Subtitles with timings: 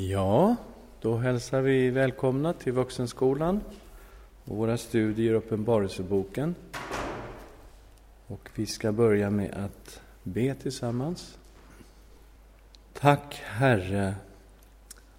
[0.00, 0.56] Ja,
[1.00, 3.60] då hälsar vi välkomna till Vuxenskolan
[4.44, 6.54] och våra studier i Uppenbarelseboken.
[8.26, 11.38] Och vi ska börja med att be tillsammans.
[12.92, 14.14] Tack, Herre,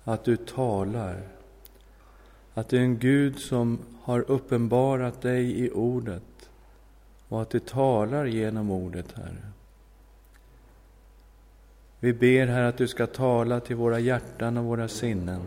[0.04, 1.22] att du talar.
[2.54, 6.50] Att du är en Gud som har uppenbarat dig i Ordet
[7.30, 9.59] och att du talar genom Ordet, Herre.
[12.00, 15.42] Vi ber, Herre, att du ska tala till våra hjärtan och våra sinnen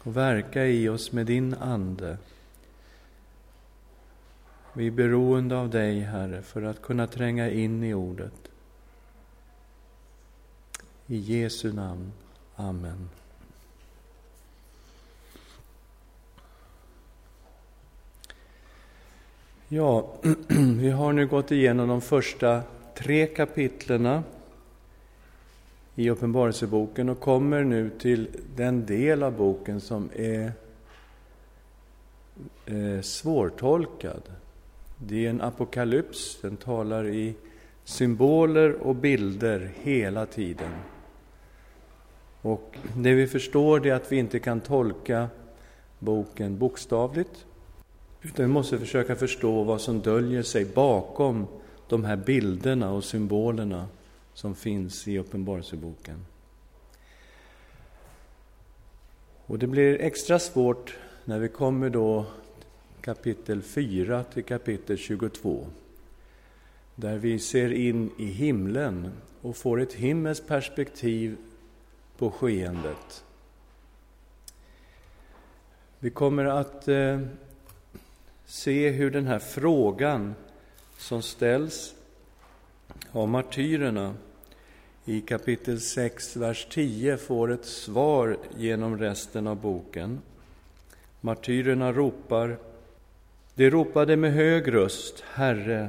[0.00, 2.18] och verka i oss med din Ande.
[4.72, 8.32] Vi är beroende av dig, Herre, för att kunna tränga in i Ordet.
[11.06, 12.12] I Jesu namn.
[12.56, 13.08] Amen.
[19.68, 20.14] Ja,
[20.78, 22.62] vi har nu gått igenom de första
[22.94, 24.22] tre kapitlerna
[25.94, 30.52] i Uppenbarelseboken och kommer nu till den del av boken som är
[32.66, 34.22] eh, svårtolkad.
[34.96, 37.34] Det är en apokalyps, den talar i
[37.84, 40.70] symboler och bilder hela tiden.
[42.42, 45.28] Och det vi förstår är att vi inte kan tolka
[45.98, 47.46] boken bokstavligt,
[48.22, 51.46] utan vi måste försöka förstå vad som döljer sig bakom
[51.92, 53.88] de här bilderna och symbolerna
[54.34, 56.26] som finns i Uppenbarelseboken.
[59.46, 62.26] Och det blir extra svårt när vi kommer då
[63.00, 65.66] kapitel 4 till kapitel 22.
[66.94, 71.36] Där vi ser in i himlen och får ett himmelskt perspektiv
[72.16, 73.24] på skeendet.
[75.98, 77.20] Vi kommer att eh,
[78.44, 80.34] se hur den här frågan
[81.02, 81.94] som ställs
[83.12, 84.14] av martyrerna
[85.04, 90.20] i kapitel 6, vers 10 får ett svar genom resten av boken.
[91.20, 92.56] Martyrerna ropar
[93.54, 95.88] De ropade med hög röst, Herre,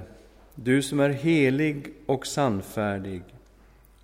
[0.56, 3.22] du som är helig och sannfärdig.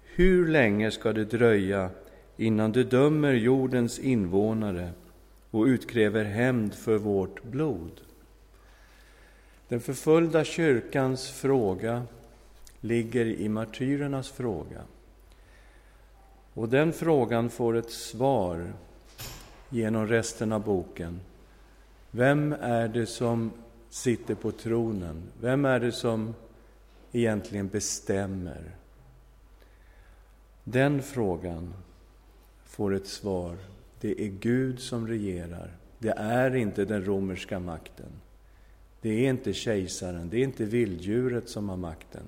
[0.03, 1.89] Hur länge ska det dröja
[2.37, 4.91] innan du dömer jordens invånare
[5.51, 8.01] och utkräver hämnd för vårt blod?
[9.69, 12.03] Den förföljda kyrkans fråga
[12.81, 14.81] ligger i martyrernas fråga.
[16.53, 18.73] Och den frågan får ett svar
[19.69, 21.19] genom resten av boken.
[22.11, 23.51] Vem är det som
[23.89, 25.23] sitter på tronen?
[25.41, 26.35] Vem är det som
[27.11, 28.71] egentligen bestämmer?
[30.63, 31.73] Den frågan
[32.65, 33.57] får ett svar.
[34.01, 35.71] Det är Gud som regerar.
[35.99, 38.11] Det är inte den romerska makten.
[39.01, 42.25] Det är inte kejsaren, det är inte vilddjuret som har makten.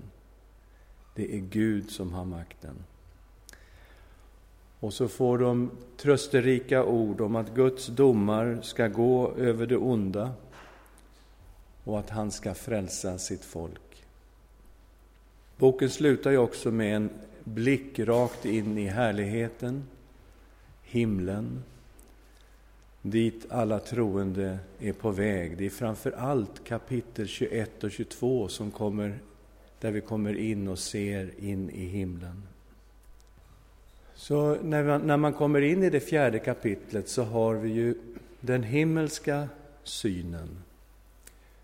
[1.16, 2.76] Det är Gud som har makten.
[4.80, 10.32] Och så får de trösterika ord om att Guds domar ska gå över det onda
[11.84, 14.06] och att han ska frälsa sitt folk.
[15.58, 17.10] Boken slutar ju också med en
[17.44, 19.84] blick rakt in i härligheten,
[20.84, 21.64] himlen,
[23.02, 25.58] dit alla troende är på väg.
[25.58, 29.20] Det är framför allt kapitel 21 och 22 som kommer,
[29.80, 32.44] där vi kommer in och ser in i himlen.
[34.16, 37.96] Så när man, när man kommer in i det fjärde kapitlet så har vi ju
[38.40, 39.50] den himmelska
[39.84, 40.50] synen.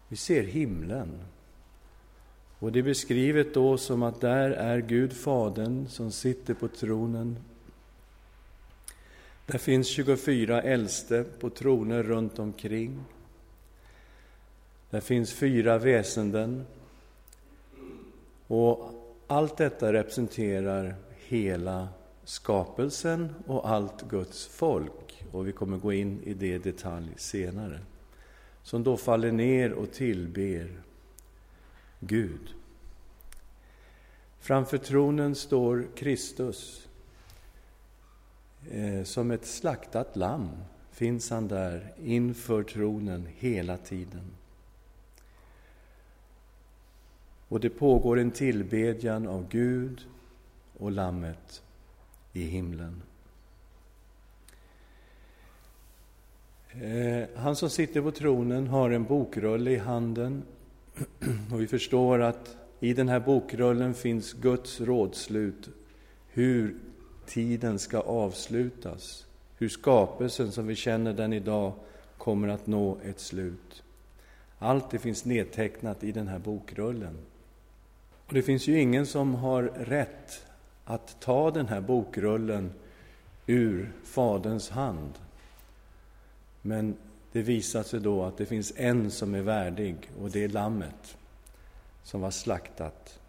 [0.08, 1.09] Vi ser himlen.
[2.59, 7.38] Och det är beskrivet då som att där är Gud Fadern som sitter på tronen
[9.47, 13.03] där finns 24 äldste på troner runt omkring.
[14.90, 16.66] Där finns fyra väsenden.
[18.47, 18.91] Och
[19.28, 20.96] allt detta representerar
[21.28, 21.88] hela
[22.24, 25.24] skapelsen och allt Guds folk.
[25.31, 27.80] Och vi kommer gå in i det i detalj senare.
[28.63, 30.81] Som då faller ner och tillber
[32.00, 32.53] Gud.
[34.40, 36.87] Framför tronen står Kristus
[38.72, 40.50] Eh, som ett slaktat lamm
[40.92, 44.31] finns han där inför tronen hela tiden.
[47.48, 50.02] Och det pågår en tillbedjan av Gud
[50.78, 51.64] och Lammet
[52.34, 53.02] i himlen.
[56.72, 60.44] Eh, han som sitter på tronen har en bokrulle i handen
[61.52, 65.69] och vi förstår att i den här bokrullen finns Guds rådslut
[66.28, 66.75] hur
[67.27, 69.25] tiden ska avslutas,
[69.57, 71.74] hur skapelsen som vi känner den idag
[72.18, 73.83] kommer att nå ett slut.
[74.59, 77.18] Allt det finns nedtecknat i den här bokrullen.
[78.27, 80.45] Och det finns ju ingen som har rätt
[80.85, 82.74] att ta den här bokrullen
[83.45, 85.13] ur Faderns hand.
[86.62, 86.95] Men
[87.31, 91.18] det visar sig då att det finns en som är värdig, och det är Lammet
[92.03, 93.19] som var slaktat,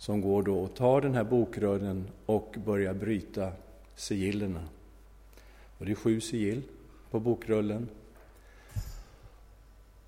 [0.00, 3.52] som går då och tar den här bokrullen och börjar bryta
[3.94, 4.64] sigillerna.
[5.78, 6.62] Och det är sju sigill
[7.10, 7.88] på bokrullen.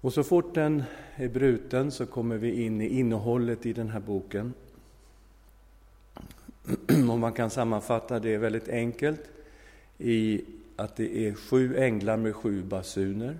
[0.01, 0.83] Och så fort den
[1.17, 4.55] är bruten så kommer vi in i innehållet i den här boken.
[7.11, 9.21] Och man kan sammanfatta det väldigt enkelt
[9.99, 10.45] i
[10.77, 13.39] att det är sju änglar med sju basuner.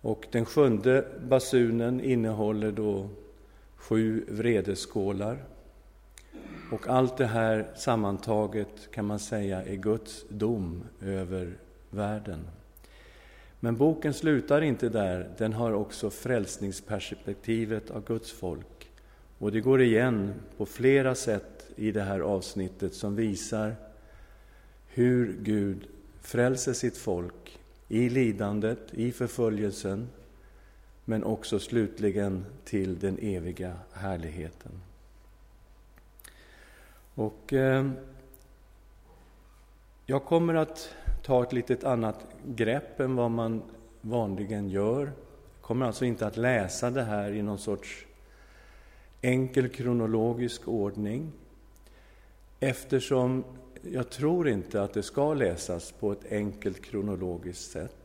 [0.00, 3.08] Och den sjunde basunen innehåller då
[3.80, 5.44] sju vredeskålar.
[6.70, 11.58] Och allt det här sammantaget kan man säga är Guds dom över
[11.90, 12.40] världen.
[13.60, 18.90] Men boken slutar inte där, den har också frälsningsperspektivet av Guds folk.
[19.38, 23.74] Och det går igen på flera sätt i det här avsnittet som visar
[24.86, 25.86] hur Gud
[26.20, 30.08] frälser sitt folk i lidandet, i förföljelsen,
[31.10, 34.72] men också slutligen till den eviga härligheten.
[37.14, 37.90] Och eh,
[40.06, 43.62] jag kommer att ta ett litet annat grepp än vad man
[44.00, 45.00] vanligen gör.
[45.00, 48.06] Jag kommer alltså inte att läsa det här i någon sorts
[49.22, 51.32] enkel kronologisk ordning
[52.60, 53.44] eftersom
[53.82, 57.99] jag tror inte att det ska läsas på ett enkelt kronologiskt sätt.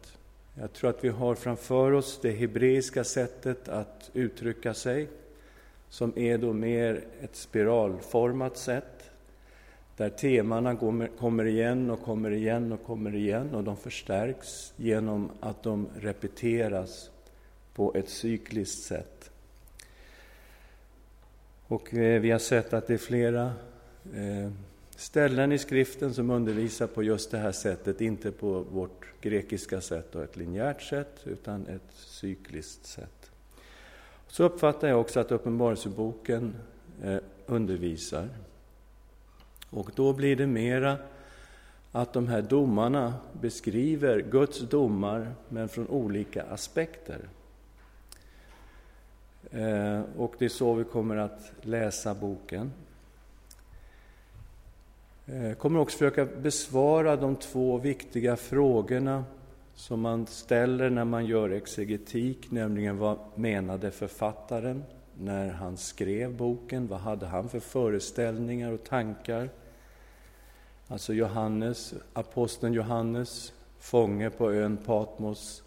[0.60, 5.08] Jag tror att vi har framför oss det hebreiska sättet att uttrycka sig
[5.90, 9.12] som är då mer ett spiralformat sätt
[9.98, 10.76] där temana
[11.20, 17.10] kommer igen och kommer igen och kommer igen och de förstärks genom att de repeteras
[17.74, 19.32] på ett cykliskt sätt.
[21.68, 23.54] Och eh, vi har sett att det är flera
[24.16, 24.52] eh,
[24.96, 30.16] ställen i skriften som undervisar på just det här sättet, inte på vårt grekiska sätt
[30.16, 33.32] och ett linjärt sätt, utan ett cykliskt sätt.
[34.28, 36.56] Så uppfattar jag också att Uppenbarelseboken
[37.04, 38.30] eh, undervisar.
[39.70, 40.98] Och då blir det mera
[41.92, 47.20] att de här domarna beskriver Guds domar, men från olika aspekter.
[49.52, 52.72] Eh, och det är så vi kommer att läsa boken.
[55.28, 59.24] Jag kommer också försöka besvara de två viktiga frågorna
[59.76, 64.84] som man ställer när man gör exegetik, nämligen vad menade författaren
[65.18, 66.88] när han skrev boken?
[66.88, 69.50] Vad hade han för föreställningar och tankar?
[70.88, 75.64] Alltså Johannes, aposteln Johannes, fånge på ön Patmos,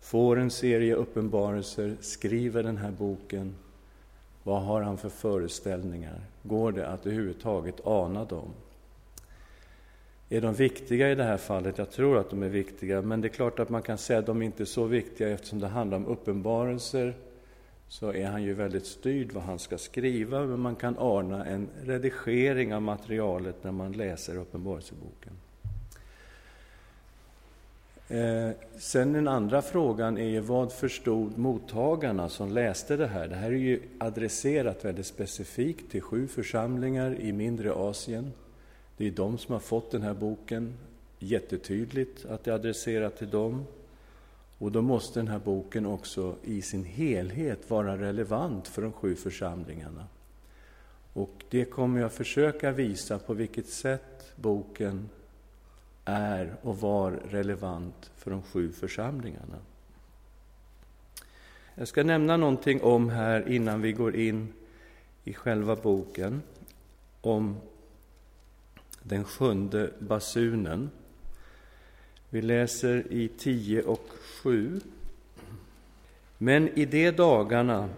[0.00, 3.54] får en serie uppenbarelser, skriver den här boken.
[4.42, 6.20] Vad har han för föreställningar?
[6.42, 8.48] Går det att överhuvudtaget ana dem?
[10.28, 11.78] Är de viktiga i det här fallet?
[11.78, 14.26] Jag tror att de är viktiga, men det är klart att man kan säga att
[14.26, 17.14] de inte är så viktiga eftersom det handlar om uppenbarelser
[17.88, 21.68] så är han ju väldigt styrd vad han ska skriva, men man kan ana en
[21.82, 25.32] redigering av materialet när man läser Uppenbarelseboken.
[28.08, 33.28] Eh, sen den andra frågan är ju, vad förstod mottagarna som läste det här?
[33.28, 38.32] Det här är ju adresserat väldigt specifikt till sju församlingar i mindre Asien.
[38.96, 40.74] Det är de som har fått den här boken,
[41.18, 43.66] jättetydligt att det är adresserat till dem.
[44.58, 49.14] Och då måste den här boken också i sin helhet vara relevant för de sju
[49.14, 50.06] församlingarna.
[51.12, 55.08] Och det kommer jag försöka visa på vilket sätt boken
[56.04, 59.58] är och var relevant för de sju församlingarna.
[61.74, 64.52] Jag ska nämna någonting om här innan vi går in
[65.24, 66.42] i själva boken,
[67.20, 67.56] om
[69.06, 70.90] den sjunde basunen.
[72.30, 74.08] Vi läser i 10 och
[74.42, 74.80] 7.
[76.38, 77.88] Men i de dagarna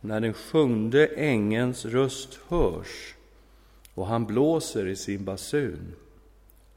[0.00, 3.14] när den sjunde ängens röst hörs
[3.94, 5.94] och han blåser i sin basun,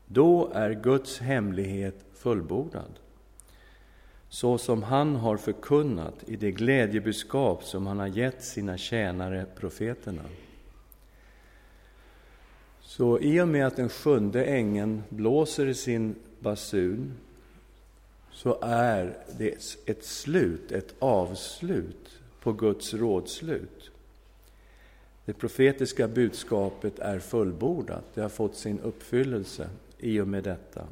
[0.05, 2.99] då är Guds hemlighet fullbordad,
[4.29, 10.23] så som han har förkunnat i det glädjebudskap som han har gett sina tjänare profeterna.
[12.87, 17.13] Så i och med att den sjunde ängeln blåser i sin basun
[18.31, 23.91] så är det ett slut, ett avslut på Guds rådslut.
[25.25, 30.87] Det profetiska budskapet är fullbordat, det har fått sin uppfyllelse i och med detta.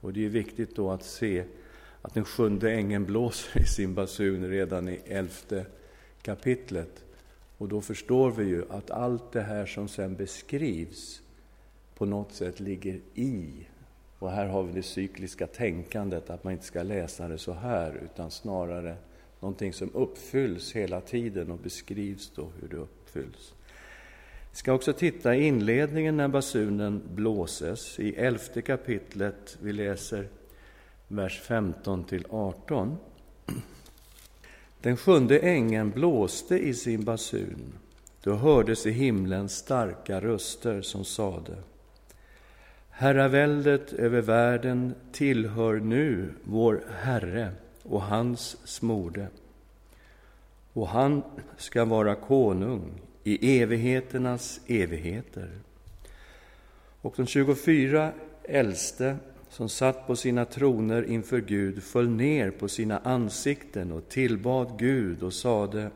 [0.00, 1.44] Och det är viktigt då att se
[2.02, 5.66] att den sjunde ängeln blåser i sin basun redan i elfte
[6.22, 7.04] kapitlet
[7.58, 11.22] Och då förstår vi ju att allt det här som sen beskrivs
[12.00, 13.66] på något sätt ligger i.
[14.18, 18.00] Och här har vi det cykliska tänkandet, att man inte ska läsa det så här,
[18.04, 18.96] utan snarare
[19.40, 23.54] någonting som uppfylls hela tiden och beskrivs då hur det uppfylls.
[24.50, 29.58] Vi ska också titta i inledningen när basunen blåses, i elfte kapitlet.
[29.62, 30.28] Vi läser
[31.08, 32.96] vers 15 till 18.
[34.80, 37.72] Den sjunde ängeln blåste i sin basun.
[38.22, 41.56] Då hördes i himlen starka röster som sade
[43.00, 47.52] Herraväldet över världen tillhör nu vår Herre
[47.82, 49.26] och hans smorde.
[50.72, 51.22] Och han
[51.56, 55.50] ska vara konung i evigheternas evigheter.
[57.00, 59.16] Och de 24 äldste
[59.50, 65.22] som satt på sina troner inför Gud föll ner på sina ansikten och tillbad Gud
[65.22, 65.90] och sade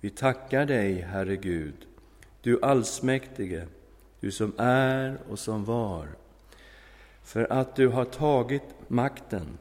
[0.00, 1.86] Vi tackar dig, Herre Gud,
[2.40, 3.66] du allsmäktige,
[4.20, 6.08] du som är och som var,
[7.26, 9.58] för att du har tagit makten,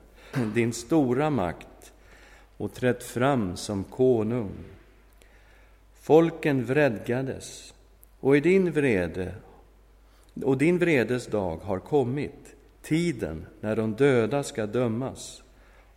[0.54, 1.94] din stora makt,
[2.58, 4.52] och trätt fram som konung.
[6.02, 7.74] Folken vredgades,
[8.20, 9.36] och i din vrede
[10.44, 15.44] och din vredes dag har kommit tiden när de döda ska dömas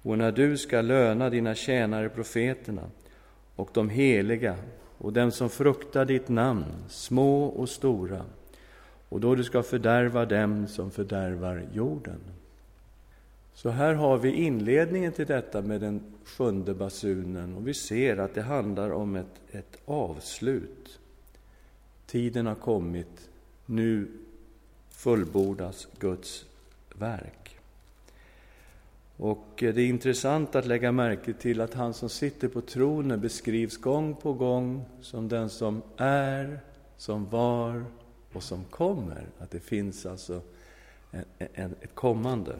[0.03, 2.91] och när du ska löna dina tjänare profeterna
[3.57, 4.57] och de heliga
[4.99, 8.25] och dem som fruktar ditt namn, små och stora,
[9.09, 12.21] och då du ska fördärva dem som fördärvar jorden.
[13.55, 18.35] Så här har vi inledningen till detta med den sjunde basunen och vi ser att
[18.35, 20.99] det handlar om ett, ett avslut.
[22.07, 23.29] Tiden har kommit,
[23.67, 24.09] nu
[24.91, 26.45] fullbordas Guds
[26.95, 27.59] verk.
[29.17, 33.77] Och det är intressant att lägga märke till att han som sitter på tronen beskrivs
[33.77, 36.61] gång på gång som den som är,
[36.97, 37.85] som var
[38.33, 39.27] och som kommer.
[39.39, 40.43] Att det finns alltså
[41.11, 42.59] en, en, ett kommande.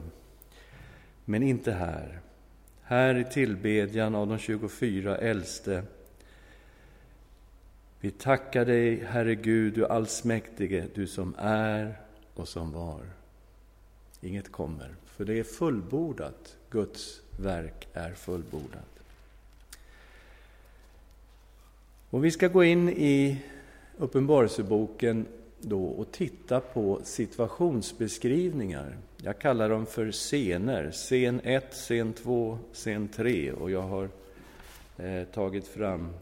[1.25, 2.21] Men inte här.
[2.83, 5.83] Här i tillbedjan av de 24 äldste.
[8.01, 12.01] Vi tackar dig, Herre Gud, du allsmäktige, du som är
[12.35, 13.01] och som var.
[14.21, 16.57] Inget kommer, för det är fullbordat.
[16.71, 18.99] Guds verk är fullbordat.
[22.11, 23.43] Och vi ska gå in i
[23.97, 25.27] Uppenbarelseboken
[25.61, 28.97] då och titta på situationsbeskrivningar.
[29.23, 30.91] Jag kallar dem för scener.
[30.91, 33.53] Scen 1, scen 2, scen 3.
[33.53, 34.09] Och jag har
[34.97, 36.15] eh, tagit fram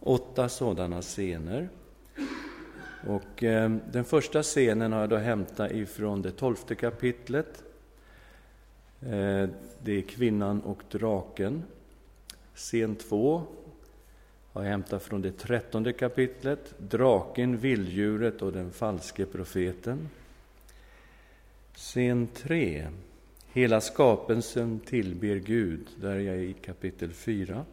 [0.00, 1.68] åtta sådana scener.
[3.06, 7.62] Och eh, den första scenen har jag då hämtat ifrån det tolfte kapitlet.
[9.00, 9.48] Eh,
[9.82, 11.62] det är kvinnan och draken.
[12.54, 13.42] Scen 2
[14.58, 16.74] har jag hämtat från det trettonde kapitlet.
[16.78, 20.08] Draken, vilddjuret och den falske profeten.
[21.74, 22.86] Scen 3.
[23.52, 25.86] Hela skapelsen tillber Gud.
[25.96, 27.64] Där är jag i kapitel 4.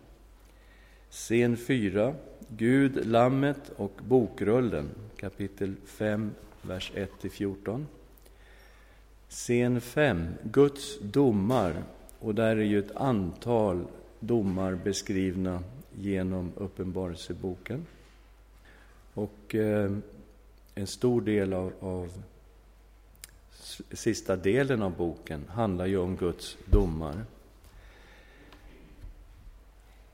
[1.10, 2.15] Scen 4.
[2.50, 7.86] Gud, Lammet och bokrullen, kapitel 5, vers 1-14.
[9.30, 11.84] Scen 5, Guds domar,
[12.20, 13.86] och där är ju ett antal
[14.20, 15.63] domar beskrivna
[15.98, 17.86] genom Uppenbarelseboken.
[19.14, 19.92] Och eh,
[20.75, 22.24] en stor del av, av
[23.92, 27.25] sista delen av boken handlar ju om Guds domar.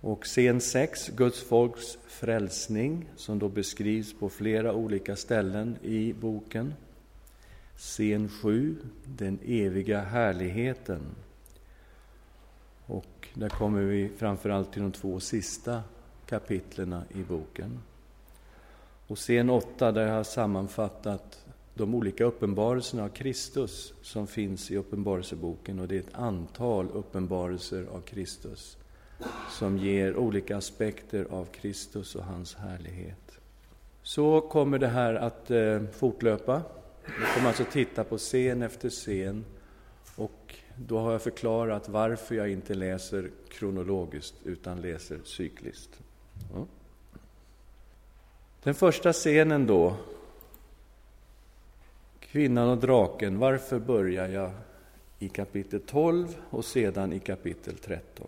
[0.01, 6.73] Och scen 6, Guds folks frälsning, som då beskrivs på flera olika ställen i boken.
[7.77, 11.01] Scen 7, den eviga härligheten.
[12.91, 15.81] Och där kommer vi framförallt till de två sista
[16.25, 17.79] kapitlen i boken.
[19.07, 24.77] Och scen 8, där jag har sammanfattat de olika uppenbarelserna av Kristus som finns i
[24.77, 25.79] Uppenbarelseboken.
[25.79, 28.77] Och det är ett antal uppenbarelser av Kristus
[29.49, 33.39] som ger olika aspekter av Kristus och hans härlighet.
[34.03, 36.61] Så kommer det här att eh, fortlöpa.
[37.05, 39.45] Vi kommer alltså titta på scen efter scen
[40.15, 45.99] och då har jag förklarat varför jag inte läser kronologiskt utan läser cykliskt.
[46.53, 46.65] Ja.
[48.63, 49.95] Den första scenen då,
[52.19, 53.39] Kvinnan och draken.
[53.39, 54.51] Varför börjar jag
[55.19, 58.27] i kapitel 12 och sedan i kapitel 13?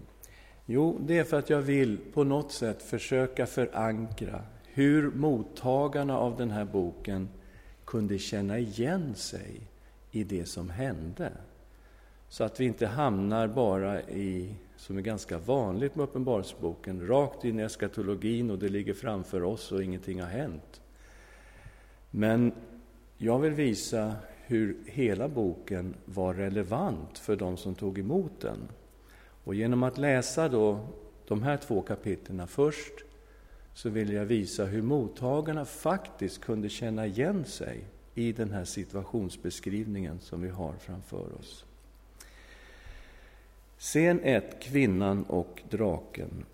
[0.66, 6.38] Jo, det är för att jag vill på något sätt försöka förankra hur mottagarna av
[6.38, 7.30] den här boken
[7.86, 9.62] kunde känna igen sig
[10.12, 11.32] i det som hände.
[12.34, 17.60] Så att vi inte hamnar bara i som är ganska vanligt med Uppenbarelseboken, rakt in
[17.60, 20.82] i eskatologin och det ligger framför oss och ingenting har hänt.
[22.12, 22.52] Men
[23.18, 28.68] jag vill visa hur hela boken var relevant för de som tog emot den.
[29.44, 30.88] Och genom att läsa då
[31.28, 32.94] de här två kapitlen först
[33.74, 37.84] så vill jag visa hur mottagarna faktiskt kunde känna igen sig
[38.16, 41.66] i den här situationsbeskrivningen som vi har framför oss.
[43.84, 46.46] Scen 1, Kvinnan och draken.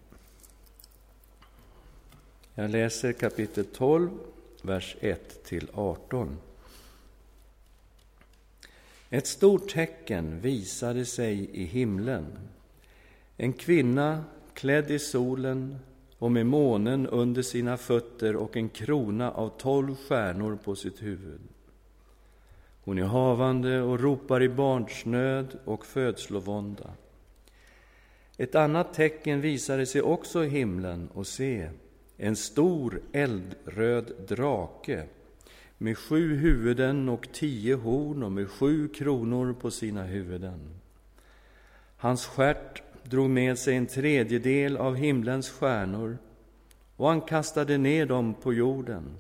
[2.55, 4.09] Jag läser kapitel 12,
[4.62, 6.38] vers 1 till 18.
[9.09, 12.25] Ett stort tecken visade sig i himlen.
[13.38, 15.79] En kvinna klädd i solen
[16.17, 21.41] och med månen under sina fötter och en krona av tolv stjärnor på sitt huvud.
[22.83, 26.89] Hon är havande och ropar i barnsnöd och födslovånda.
[28.39, 31.69] Ett annat tecken visade sig också i himlen och se,
[32.17, 35.03] en stor eldröd drake
[35.77, 40.60] med sju huvuden och tio horn och med sju kronor på sina huvuden.
[41.98, 46.17] Hans stjärt drog med sig en tredjedel av himlens stjärnor
[46.96, 49.17] och han kastade ner dem på jorden.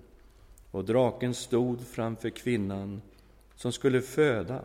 [0.71, 3.01] Och draken stod framför kvinnan
[3.55, 4.61] som skulle föda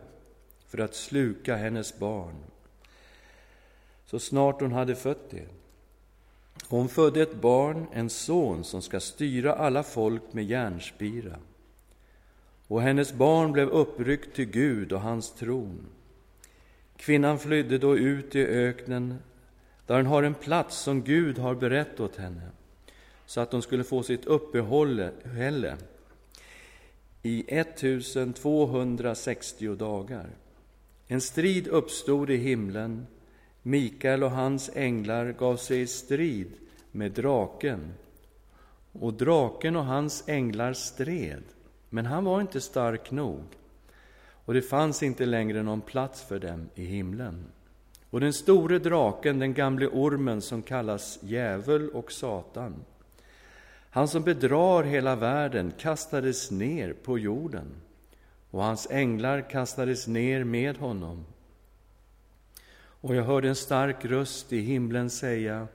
[0.67, 2.35] för att sluka hennes barn.
[4.15, 5.45] Så snart hon hade fött det.
[6.67, 11.35] Hon födde ett barn, en son, som ska styra alla folk med järnspira.
[12.67, 15.85] Och hennes barn blev uppryckt till Gud och hans tron.
[16.97, 19.15] Kvinnan flydde då ut i öknen,
[19.85, 22.49] där hon har en plats som Gud har berett åt henne,
[23.25, 25.77] så att hon skulle få sitt uppehälle
[27.23, 30.29] i 1260 dagar.
[31.07, 33.07] En strid uppstod i himlen.
[33.67, 36.51] Mikael och hans änglar gav sig i strid
[36.91, 37.93] med draken.
[38.91, 41.43] Och draken och hans änglar stred,
[41.89, 43.43] men han var inte stark nog
[44.45, 47.45] och det fanns inte längre någon plats för dem i himlen.
[48.09, 52.75] Och den store draken, den gamle ormen som kallas djävul och Satan,
[53.89, 57.67] han som bedrar hela världen, kastades ner på jorden
[58.51, 61.25] och hans änglar kastades ner med honom.
[63.05, 65.67] Och jag hörde en stark röst i himlen säga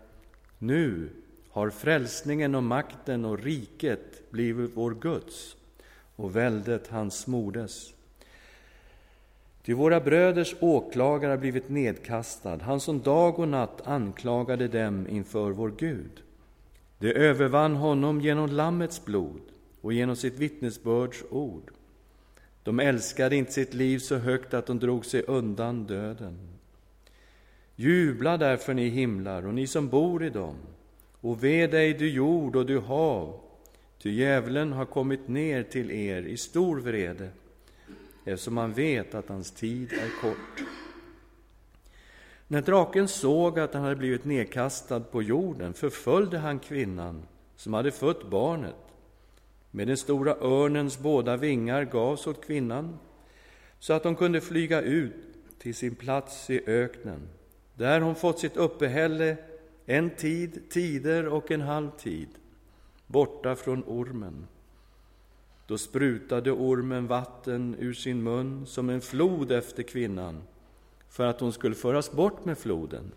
[0.59, 1.09] Nu
[1.51, 5.57] har frälsningen och makten och riket blivit vår Guds
[6.16, 7.93] och väldet hans smordes.
[9.62, 15.51] Ty våra bröders åklagare har blivit nedkastad, han som dag och natt anklagade dem inför
[15.51, 16.23] vår Gud.
[16.99, 19.43] De övervann honom genom Lammets blod
[19.81, 21.71] och genom sitt vittnesbörds ord.
[22.62, 26.49] De älskade inte sitt liv så högt att de drog sig undan döden.
[27.81, 30.57] Jubla därför, ni himlar och ni som bor i dem,
[31.21, 33.40] och ve dig, du jord och du hav,
[33.99, 37.29] ty djävulen har kommit ner till er i stor vrede
[38.25, 40.66] eftersom han vet att hans tid är kort.
[42.49, 47.23] När draken såg att han hade blivit nedkastad på jorden förföljde han kvinnan
[47.57, 48.77] som hade fött barnet.
[49.71, 52.99] Med den stora örnens båda vingar gavs åt kvinnan
[53.79, 55.14] så att hon kunde flyga ut
[55.59, 57.21] till sin plats i öknen.
[57.81, 59.37] Där hon fått sitt uppehälle
[59.87, 62.29] en tid, tider och en halv tid,
[63.07, 64.47] borta från ormen.
[65.66, 70.43] Då sprutade ormen vatten ur sin mun som en flod efter kvinnan
[71.09, 73.12] för att hon skulle föras bort med floden.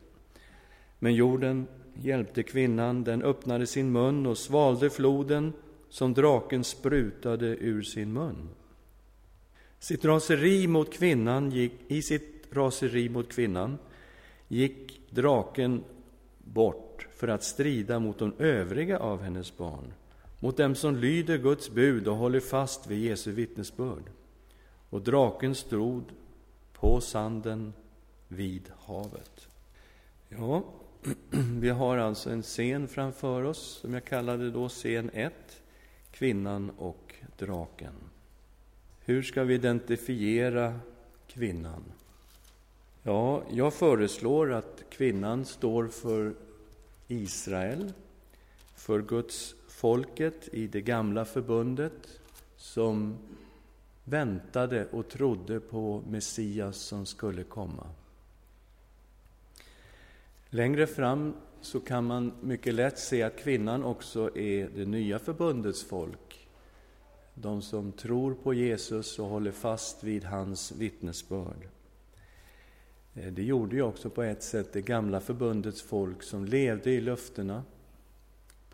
[0.99, 5.54] Men jorden hjälpte kvinnan, den öppnade sin mun och svalde floden
[5.89, 8.49] som draken sprutade ur sin mun.
[9.80, 13.78] Sitt raseri mot kvinnan gick, I sitt raseri mot kvinnan
[14.53, 15.83] gick draken
[16.37, 19.93] bort för att strida mot de övriga av hennes barn
[20.43, 24.03] mot dem som lyder Guds bud och håller fast vid Jesu vittnesbörd.
[24.89, 26.03] Och draken stod
[26.73, 27.73] på sanden
[28.27, 29.47] vid havet.
[30.29, 30.63] Ja,
[31.59, 35.33] vi har alltså en scen framför oss som jag kallade då scen 1,
[36.11, 37.93] kvinnan och draken.
[39.05, 40.79] Hur ska vi identifiera
[41.27, 41.83] kvinnan?
[43.05, 46.33] Ja, jag föreslår att kvinnan står för
[47.07, 47.93] Israel,
[48.75, 52.19] för Guds folket i det gamla förbundet
[52.55, 53.17] som
[54.03, 57.87] väntade och trodde på Messias som skulle komma.
[60.49, 65.83] Längre fram så kan man mycket lätt se att kvinnan också är det nya förbundets
[65.83, 66.47] folk.
[67.33, 71.67] De som tror på Jesus och håller fast vid hans vittnesbörd.
[73.15, 77.02] Eh, det gjorde ju också på ett sätt det gamla förbundets folk som levde i
[77.02, 77.63] löftena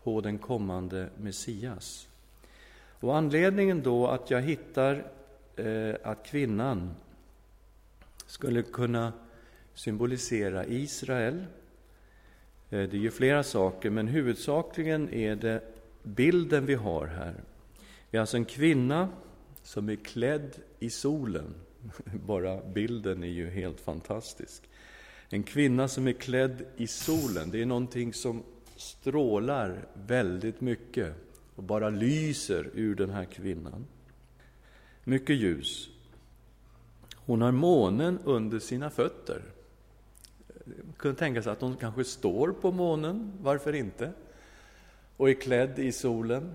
[0.02, 2.08] på den kommande Messias.
[3.00, 5.06] Och anledningen då att jag hittar
[5.56, 6.94] eh, att kvinnan
[8.26, 9.12] skulle kunna
[9.74, 11.44] symbolisera Israel,
[12.70, 15.62] eh, det är ju flera saker, men huvudsakligen är det
[16.02, 17.34] bilden vi har här.
[18.10, 19.08] Vi har alltså en kvinna
[19.62, 21.54] som är klädd i solen.
[22.26, 24.62] Bara bilden är ju helt fantastisk.
[25.28, 28.42] En kvinna som är klädd i solen, det är någonting som
[28.76, 31.14] strålar väldigt mycket
[31.54, 33.86] och bara lyser ur den här kvinnan.
[35.04, 35.90] Mycket ljus.
[37.14, 39.42] Hon har månen under sina fötter.
[40.64, 44.12] Man kunde tänka sig att hon kanske står på månen, varför inte?
[45.16, 46.54] Och är klädd i solen.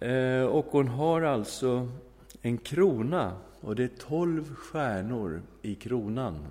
[0.00, 1.88] Eh, och hon har alltså
[2.46, 6.46] en krona, och det är tolv stjärnor i kronan.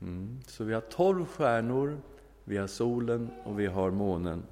[0.00, 0.40] Mm.
[0.46, 2.00] Så vi har tolv stjärnor,
[2.44, 4.42] vi har solen och vi har månen.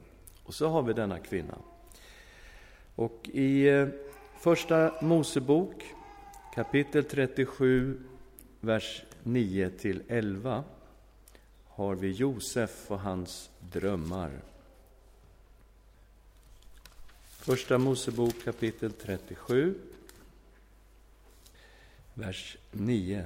[0.45, 1.59] Och så har vi denna kvinna.
[2.95, 3.89] Och i eh,
[4.41, 5.85] Första Mosebok
[6.55, 8.01] kapitel 37,
[8.61, 10.65] vers 9 till 11
[11.65, 14.31] har vi Josef och hans drömmar.
[17.27, 19.75] Första Mosebok kapitel 37,
[22.17, 23.25] vers 9.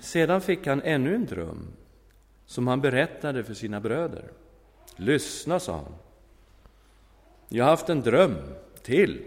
[0.00, 1.66] Sedan fick han ännu en dröm
[2.46, 4.24] som han berättade för sina bröder.
[4.96, 5.94] Lyssna, sa han.
[7.48, 8.34] Jag har haft en dröm
[8.82, 9.22] till.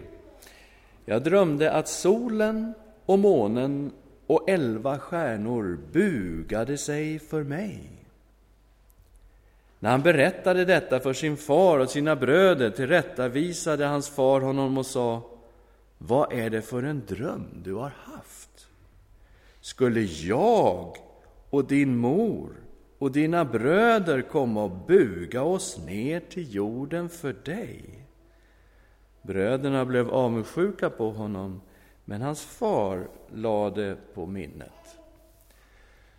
[1.04, 2.74] Jag drömde att solen
[3.06, 3.92] och månen
[4.26, 8.00] och elva stjärnor bugade sig för mig.
[9.78, 14.86] När han berättade detta för sin far och sina bröder tillrättavisade hans far honom och
[14.86, 15.22] sa
[15.98, 18.39] Vad är det för en dröm du har haft?
[19.60, 20.96] Skulle jag
[21.50, 22.56] och din mor
[22.98, 28.06] och dina bröder komma och buga oss ner till jorden för dig?
[29.22, 31.60] Bröderna blev avundsjuka på honom,
[32.04, 35.00] men hans far lade på minnet.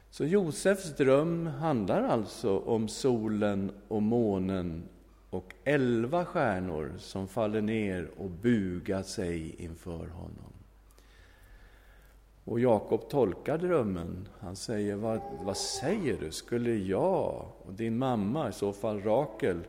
[0.09, 4.83] Så Josefs dröm handlar alltså om solen och månen
[5.29, 10.50] och elva stjärnor som faller ner och bugar sig inför honom.
[12.45, 14.27] Och Jakob tolkar drömmen.
[14.39, 16.31] Han säger, vad, vad säger du?
[16.31, 19.59] Skulle jag och din mamma, i så fall Rakel,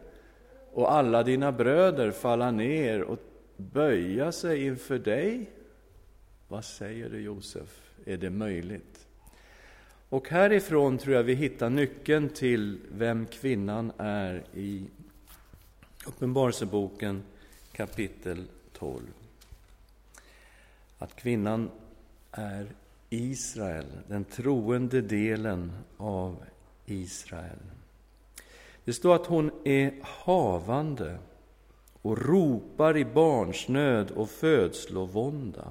[0.73, 3.19] och alla dina bröder falla ner och
[3.57, 5.51] böja sig inför dig?
[6.49, 7.81] Vad säger du, Josef?
[8.05, 9.07] Är det möjligt?
[10.09, 14.87] Och härifrån tror jag vi hittar nyckeln till vem kvinnan är i
[16.07, 17.23] Uppenbarelseboken
[17.73, 19.03] kapitel 12.
[20.99, 21.71] Att kvinnan
[22.33, 22.67] är
[23.11, 26.37] Israel, den troende delen av
[26.87, 27.59] Israel.
[28.85, 31.19] Det står att hon är havande
[32.03, 35.69] och ropar i barnsnöd och födslovånda.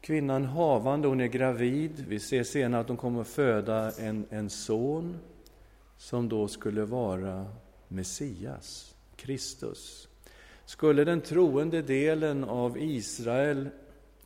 [0.00, 2.04] Kvinnan havande, hon är gravid.
[2.08, 5.18] Vi ser senare att hon kommer att föda en, en son
[5.96, 7.46] som då skulle vara
[7.88, 10.08] Messias, Kristus.
[10.64, 13.68] Skulle den troende delen av Israel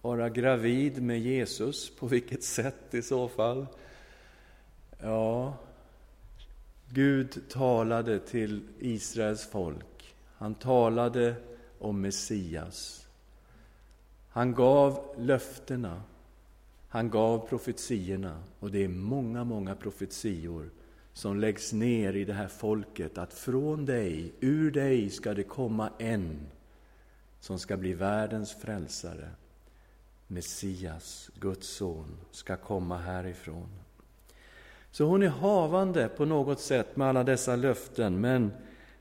[0.03, 1.97] vara gravid med Jesus?
[1.97, 3.67] På vilket sätt i så fall?
[5.01, 5.55] Ja,
[6.89, 10.15] Gud talade till Israels folk.
[10.37, 11.35] Han talade
[11.79, 13.07] om Messias.
[14.29, 16.03] Han gav löftena,
[16.89, 20.71] han gav profetiorna och det är många, många profetior
[21.13, 25.91] som läggs ner i det här folket att från dig, ur dig ska det komma
[25.99, 26.47] en
[27.41, 29.29] som ska bli världens frälsare.
[30.33, 33.69] Messias, Guds son, ska komma härifrån.
[34.91, 38.53] Så hon är havande på något sätt med alla dessa löften, men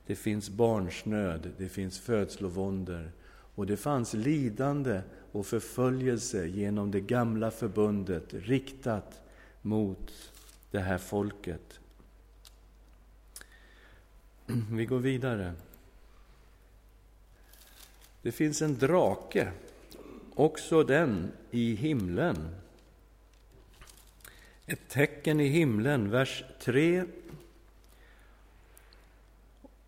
[0.06, 3.12] det finns barnsnöd, det finns födslovåndor
[3.56, 9.22] och det fanns lidande och förföljelse genom det gamla förbundet riktat
[9.62, 10.12] mot
[10.72, 11.80] det här folket.
[14.72, 15.54] Vi går vidare.
[18.22, 19.52] Det finns en drake,
[20.36, 22.56] också den i himlen.
[24.66, 27.04] Ett tecken i himlen, vers 3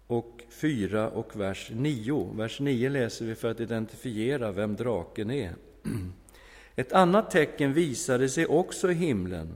[0.07, 2.33] och 4 och vers 9.
[2.35, 5.55] Vers 9 läser vi för att identifiera vem draken är.
[6.75, 9.53] Ett annat tecken visade sig också i himlen,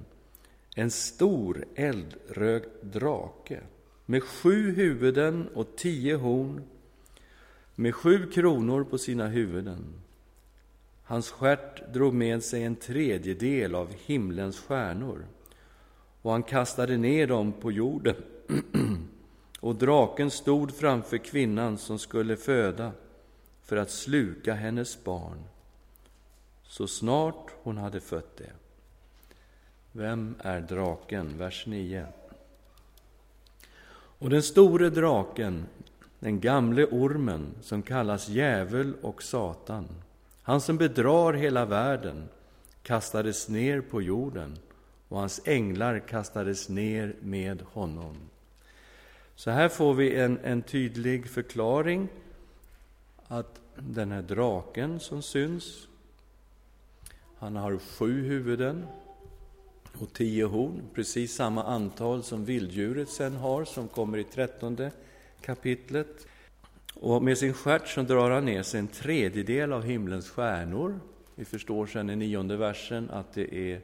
[0.76, 3.60] en stor eldrökt drake
[4.06, 6.64] med sju huvuden och tio horn,
[7.76, 9.84] med sju kronor på sina huvuden.
[11.08, 15.26] Hans stjärt drog med sig en tredjedel av himlens stjärnor,
[16.22, 18.16] och han kastade ner dem på jorden.
[19.60, 22.92] och draken stod framför kvinnan som skulle föda
[23.64, 25.44] för att sluka hennes barn,
[26.64, 28.52] så snart hon hade fött det.
[29.92, 31.38] Vem är draken?
[31.38, 32.06] Vers 9.
[34.20, 35.66] Och den store draken,
[36.20, 39.88] den gamle ormen, som kallas djävul och Satan,
[40.48, 42.30] han som bedrar hela världen,
[42.84, 44.58] kastades ner på jorden
[45.08, 48.18] och hans änglar kastades ner med honom.
[49.36, 52.08] Så här får vi en, en tydlig förklaring
[53.28, 55.88] att den här draken som syns,
[57.38, 58.86] han har sju huvuden
[60.00, 64.92] och tio horn, precis samma antal som vilddjuret sen har, som kommer i trettonde
[65.42, 66.28] kapitlet.
[67.00, 71.00] Och med sin stjärt så drar han ner sig en tredjedel av himlens stjärnor.
[71.36, 73.82] Vi förstår sen i nionde versen att det är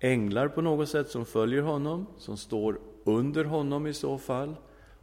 [0.00, 4.56] änglar på något sätt som följer honom, som står under honom i så fall,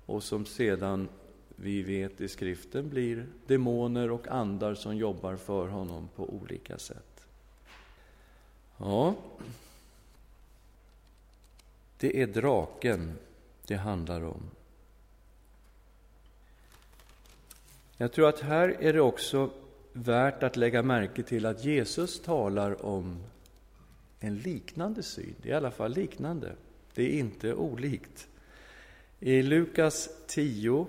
[0.05, 1.07] och som sedan,
[1.55, 7.25] vi vet i skriften, blir demoner och andar som jobbar för honom på olika sätt.
[8.77, 9.15] Ja,
[11.97, 13.13] det är draken
[13.67, 14.41] det handlar om.
[17.97, 19.49] Jag tror att här är det också
[19.93, 23.23] värt att lägga märke till att Jesus talar om
[24.19, 26.51] en liknande syn, i alla fall liknande.
[26.93, 28.27] Det är inte olikt.
[29.19, 30.87] I Lukas 10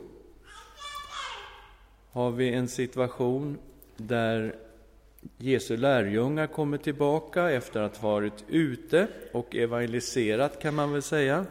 [2.11, 3.59] har vi en situation
[3.97, 4.57] där
[5.38, 11.47] Jesu lärjungar kommer tillbaka efter att ha varit ute och evangeliserat, kan man väl säga.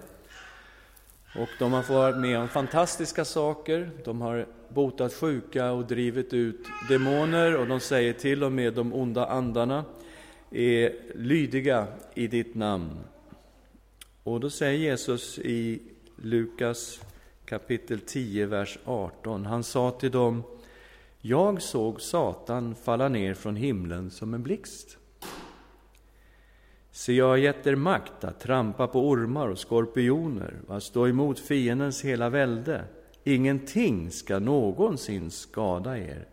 [1.36, 3.92] Och de har fått med om fantastiska saker.
[4.04, 8.94] De har botat sjuka och drivit ut demoner och de säger till och med de
[8.94, 9.86] onda andarna
[10.52, 13.00] är lydiga i ditt namn.
[14.24, 15.82] Och då säger Jesus i
[16.16, 17.02] Lukas
[17.46, 19.46] kapitel 10, vers 18.
[19.46, 20.44] Han sa till dem
[21.26, 24.98] jag såg Satan falla ner från himlen som en blixt.
[26.96, 31.08] Se, jag har gett er makt att trampa på ormar och skorpioner och att stå
[31.08, 32.86] emot fiendens hela välde.
[33.24, 36.28] Ingenting ska någonsin skada er.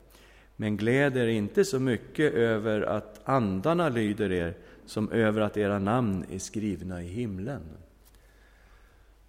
[0.57, 4.55] Men gläd er inte så mycket över att andarna lyder er
[4.87, 7.63] som över att era namn är skrivna i himlen.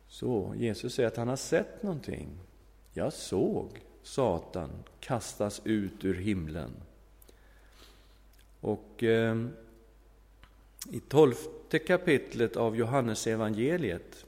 [0.08, 2.30] Så Jesus säger att han har sett någonting.
[2.94, 3.70] Jag såg
[4.04, 6.72] Satan kastas ut ur himlen.
[8.62, 9.46] Och eh,
[10.90, 14.26] i tolfte kapitlet av Johannesevangeliet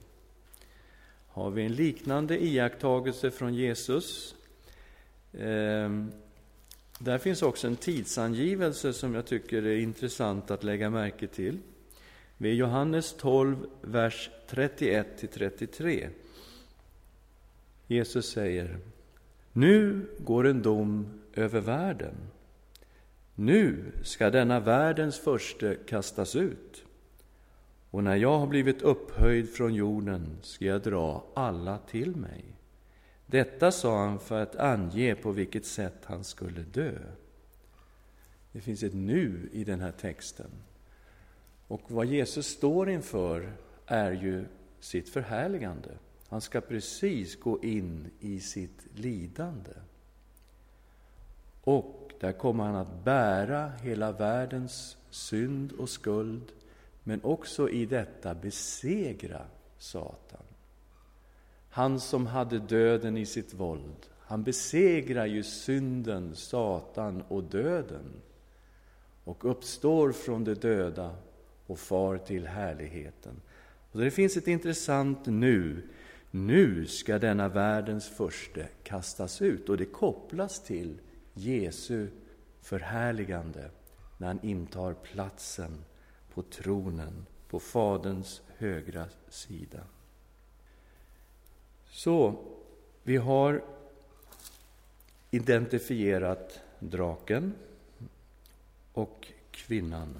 [1.27, 4.35] har vi en liknande iakttagelse från Jesus.
[5.39, 6.11] Ehm,
[6.99, 11.59] där finns också en tidsangivelse som jag tycker är intressant att lägga märke till.
[12.37, 16.09] Vid Johannes 12, vers 31 33.
[17.87, 18.79] Jesus säger
[19.53, 22.15] nu går en dom över världen.
[23.35, 26.83] Nu ska denna världens förste kastas ut.
[27.91, 32.43] Och när jag har blivit upphöjd från jorden ska jag dra alla till mig.
[33.25, 36.93] Detta sa han för att ange på vilket sätt han skulle dö.
[38.51, 40.49] Det finns ett nu i den här texten.
[41.67, 43.53] Och vad Jesus står inför
[43.85, 44.45] är ju
[44.79, 45.89] sitt förhärligande.
[46.27, 49.71] Han ska precis gå in i sitt lidande.
[51.63, 56.51] Och där kommer han att bära hela världens synd och skuld,
[57.03, 59.41] men också i detta besegra
[59.77, 60.43] Satan.
[61.69, 68.21] Han som hade döden i sitt våld, han besegrar ju synden, Satan och döden
[69.23, 71.15] och uppstår från de döda
[71.67, 73.41] och far till härligheten.
[73.91, 75.83] Och det finns ett intressant nu
[76.31, 79.69] nu ska denna världens förste kastas ut.
[79.69, 80.97] Och det kopplas till
[81.33, 82.09] Jesu
[82.61, 83.69] förhärligande
[84.17, 85.85] när han intar platsen
[86.33, 89.83] på tronen på Faderns högra sida.
[91.89, 92.35] Så,
[93.03, 93.63] vi har
[95.31, 97.53] identifierat draken
[98.93, 100.19] och kvinnan.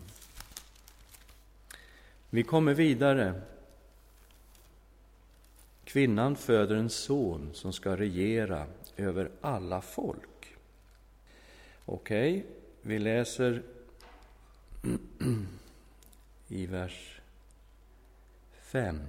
[2.29, 3.41] Vi kommer vidare
[5.93, 8.65] Kvinnan föder en son som ska regera
[8.97, 10.32] över alla folk.
[11.85, 12.43] Okej, okay,
[12.81, 13.63] vi läser
[16.47, 17.21] i vers
[18.61, 18.99] 5.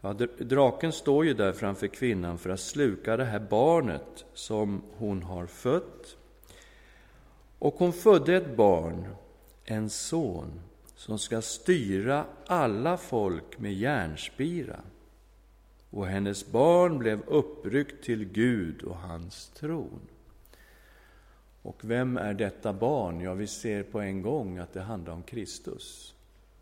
[0.00, 5.22] Ja, draken står ju där framför kvinnan för att sluka det här barnet som hon
[5.22, 6.16] har fött.
[7.58, 9.08] Och hon födde ett barn,
[9.64, 10.60] en son,
[10.94, 14.80] som ska styra alla folk med järnspira.
[15.90, 20.00] Och hennes barn blev uppryckt till Gud och hans tron.
[21.62, 23.20] Och vem är detta barn?
[23.20, 26.14] Ja, vi ser på en gång att det handlar om Kristus.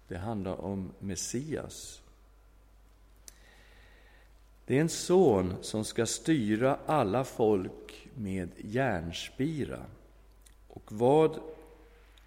[0.09, 2.03] Det handlar om Messias.
[4.67, 9.81] Det är en son som ska styra alla folk med järnspira.
[10.69, 11.39] Och vad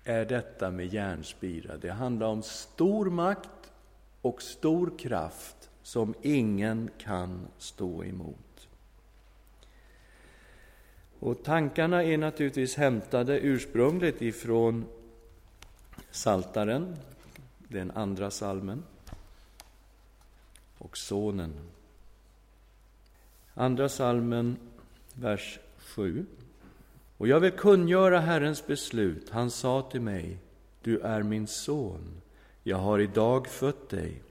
[0.03, 1.77] är detta med järnspira?
[1.77, 3.71] Det handlar om stor makt
[4.21, 8.48] och stor kraft som ingen kan stå emot.
[11.19, 14.85] Och tankarna är naturligtvis hämtade ursprungligt ifrån
[16.11, 16.95] Saltaren,
[17.67, 18.83] den andra salmen,
[20.77, 21.53] och Sonen.
[23.53, 24.57] Andra salmen,
[25.13, 26.25] vers 7.
[27.17, 29.29] Och jag vill kungöra Herrens beslut.
[29.29, 30.37] Han sa till mig,
[30.83, 32.21] du är min son,
[32.63, 34.21] jag har idag fött dig.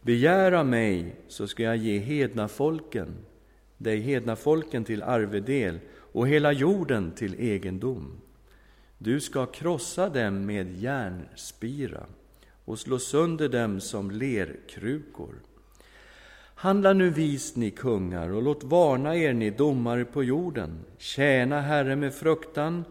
[0.00, 3.14] Begär av mig, så ska jag ge hedna folken,
[3.78, 5.78] dig hedna folken till arvedel
[6.12, 8.20] och hela jorden till egendom.
[8.98, 12.06] Du ska krossa dem med järnspira
[12.64, 15.34] och slå sönder dem som lerkrukor.
[16.54, 20.84] Handla nu vist, ni kungar, och låt varna er, ni domare på jorden.
[20.98, 22.84] Tjäna Herre med fruktan,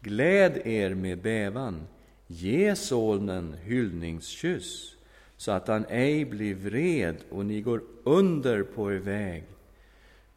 [0.00, 1.80] gläd er med bävan.
[2.26, 4.96] Ge sonen hyllningskyss,
[5.36, 9.44] så att han ej blir vred och ni går under på er väg.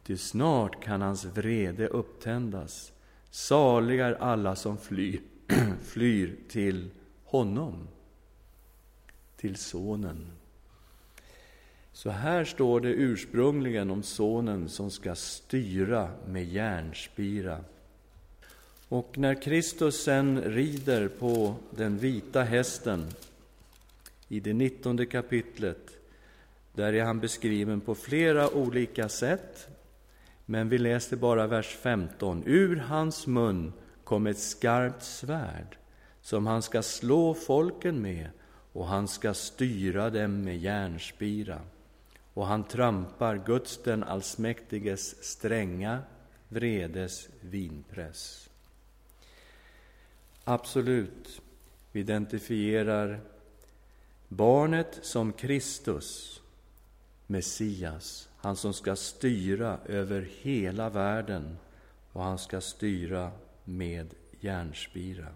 [0.06, 2.92] Ty snart kan hans vrede upptändas.
[3.30, 5.20] Saliga är alla som flyr,
[5.82, 6.90] flyr till
[7.24, 7.88] honom,
[9.36, 10.26] till Sonen.
[11.92, 17.64] Så här står det ursprungligen om Sonen som ska styra med järnspira.
[18.88, 23.06] Och när Kristus sen rider på den vita hästen
[24.28, 25.90] i det nittonde kapitlet,
[26.72, 29.68] där är han beskriven på flera olika sätt.
[30.46, 32.42] Men vi läser bara vers 15.
[32.46, 33.72] Ur hans mun
[34.04, 35.76] kom ett skarpt svärd
[36.20, 38.28] som han ska slå folken med
[38.72, 41.60] och han ska styra dem med järnspira
[42.34, 46.02] och han trampar Guds den allsmäktiges stränga
[46.48, 48.50] vredes vinpress.
[50.44, 51.42] Absolut,
[51.92, 53.20] vi identifierar
[54.28, 56.40] barnet som Kristus,
[57.26, 61.56] Messias, han som ska styra över hela världen
[62.12, 63.30] och han ska styra
[63.64, 65.26] med järnspira.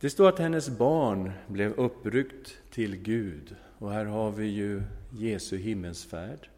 [0.00, 3.56] Det står att hennes barn blev uppryckt till Gud.
[3.78, 6.48] Och här har vi ju Jesu himmelsfärd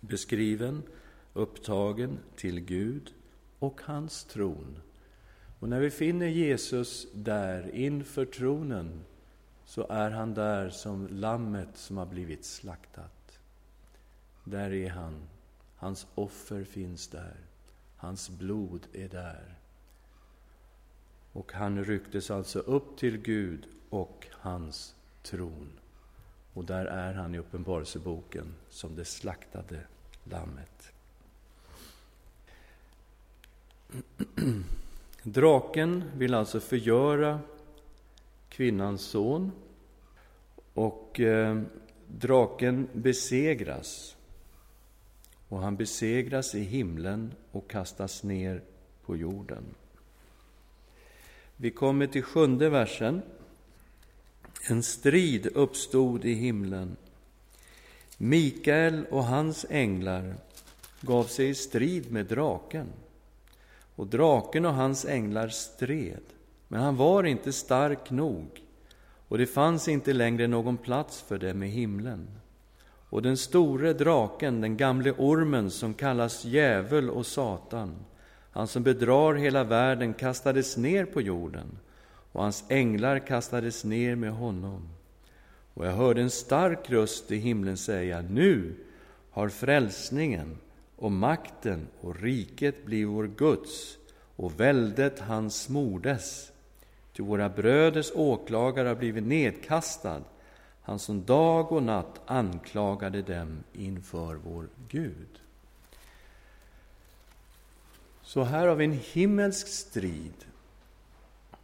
[0.00, 0.82] beskriven,
[1.32, 3.12] upptagen till Gud
[3.58, 4.78] och hans tron.
[5.60, 9.04] Och när vi finner Jesus där inför tronen
[9.72, 13.38] så är han där som lammet som har blivit slaktat.
[14.44, 15.14] Där är han.
[15.76, 17.36] Hans offer finns där.
[17.96, 19.54] Hans blod är där.
[21.32, 25.70] Och han rycktes alltså upp till Gud och hans tron.
[26.54, 29.80] Och där är han i Uppenbarelseboken som det slaktade
[30.24, 30.92] lammet.
[35.22, 37.40] Draken vill alltså förgöra
[38.48, 39.52] kvinnans son
[40.74, 41.62] och eh,
[42.06, 44.16] draken besegras.
[45.48, 48.62] Och han besegras i himlen och kastas ner
[49.06, 49.64] på jorden.
[51.56, 53.22] Vi kommer till sjunde versen.
[54.68, 56.96] En strid uppstod i himlen.
[58.18, 60.34] Mikael och hans änglar
[61.00, 62.86] gav sig i strid med draken.
[63.96, 66.22] Och draken och hans änglar stred,
[66.68, 68.61] men han var inte stark nog
[69.32, 72.28] och det fanns inte längre någon plats för dem i himlen.
[73.08, 77.94] Och den store draken, den gamle ormen som kallas djävul och Satan,
[78.50, 81.78] han som bedrar hela världen kastades ner på jorden
[82.32, 84.88] och hans änglar kastades ner med honom.
[85.74, 88.74] Och jag hörde en stark röst i himlen säga, nu
[89.30, 90.58] har frälsningen
[90.96, 93.98] och makten och riket blivit vår Guds
[94.36, 96.51] och väldet hans smordes.
[97.12, 100.22] Ty våra bröders åklagare har blivit nedkastad,
[100.82, 105.40] han som dag och natt anklagade dem inför vår Gud.
[108.22, 110.34] Så här har vi en himmelsk strid.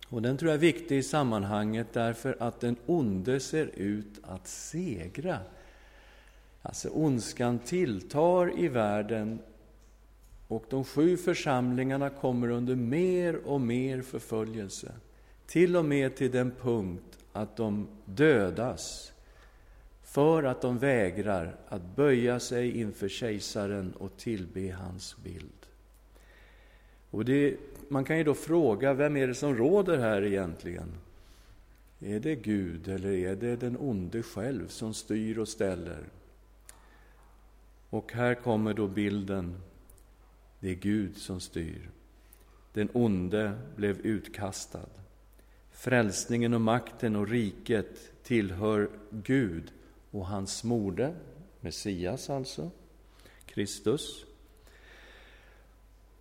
[0.08, 4.48] Och den tror jag är viktig i sammanhanget därför att den onde ser ut att
[4.48, 5.38] segra.
[6.62, 9.38] Alltså ondskan tilltar i världen
[10.48, 14.92] Och de sju församlingarna kommer under mer och mer förföljelse.
[15.48, 19.12] Till och med till den punkt att de dödas
[20.02, 25.66] för att de vägrar att böja sig inför kejsaren och tillbe hans bild.
[27.10, 27.56] Och det,
[27.88, 30.88] man kan ju då fråga, vem är det som råder här egentligen?
[32.00, 36.04] Är det Gud eller är det den onde själv som styr och ställer?
[37.90, 39.60] Och här kommer då bilden,
[40.60, 41.90] det är Gud som styr.
[42.72, 44.88] Den onde blev utkastad.
[45.78, 49.72] Frälsningen och makten och riket tillhör Gud
[50.10, 51.14] och hans moder,
[51.60, 52.70] Messias alltså,
[53.46, 54.24] Kristus.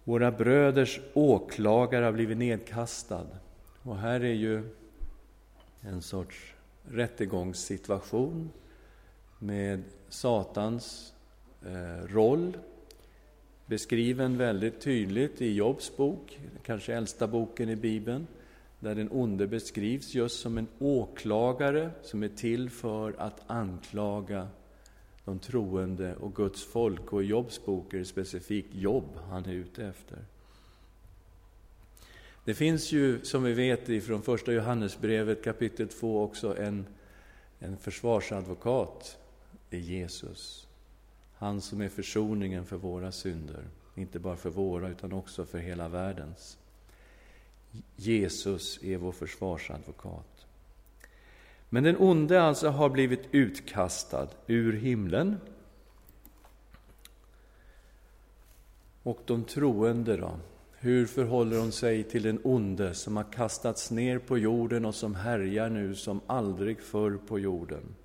[0.04, 3.28] Våra bröders åklagare har blivit nedkastad.
[3.82, 4.64] Och här är ju
[5.82, 6.54] en sorts
[6.90, 8.52] rättegångssituation
[9.40, 11.14] med Satans
[11.66, 12.58] eh, roll
[13.66, 18.28] beskriven väldigt tydligt i Jobs bok, kanske äldsta boken i Bibeln,
[18.80, 24.48] där den onde beskrivs just som en åklagare som är till för att anklaga
[25.26, 27.14] de troende och Guds folk.
[27.14, 30.18] Och i Jobs bok är det specifikt jobb han är ute efter.
[32.46, 36.86] Det finns ju, som vi vet från första Johannesbrevet kapitel 2 också en,
[37.60, 39.18] en försvarsadvokat
[39.70, 40.68] i Jesus.
[41.34, 43.64] Han som är försoningen för våra synder,
[43.96, 46.58] inte bara för våra utan också för hela världens.
[47.96, 50.46] Jesus är vår försvarsadvokat.
[51.70, 55.38] Men den onde alltså har blivit utkastad ur himlen.
[59.04, 60.40] Och de troende då?
[60.80, 65.16] Hur förhåller de sig till den onde som har kastats ner på jorden och som
[65.16, 67.96] härjar nu som aldrig förr på jorden?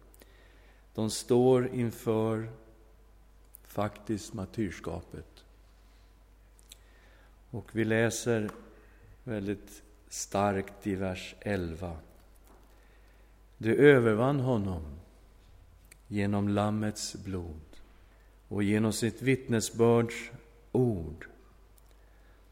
[0.94, 2.48] De står inför
[3.62, 5.44] faktiskt martyrskapet.
[7.50, 8.50] Och vi läser
[9.24, 11.96] väldigt starkt i vers 11.
[13.58, 14.82] Du övervann honom
[16.08, 17.60] genom Lammets blod
[18.48, 20.30] och genom sitt vittnesbörds
[20.72, 21.26] ord.